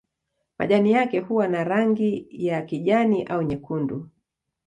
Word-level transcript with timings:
Majani 0.57 0.91
yake 0.91 1.19
huwa 1.19 1.47
na 1.47 1.63
rangi 1.63 2.27
ya 2.31 2.61
kijani 2.61 3.23
au 3.23 3.41
nyekundu. 3.41 4.09